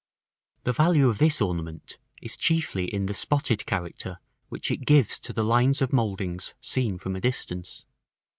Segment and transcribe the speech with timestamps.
[0.63, 5.31] The value of this ornament is chiefly in the spotted character which it gives to
[5.31, 7.85] the lines of mouldings seen from a distance.